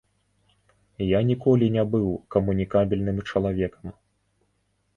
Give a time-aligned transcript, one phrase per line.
[1.07, 3.85] Я ніколі не быў камунікабельным чалавекам.